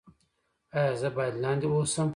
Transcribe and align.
ایا 0.77 0.93
زه 1.01 1.09
باید 1.15 1.35
لاندې 1.43 1.67
اوسم؟ 1.69 2.09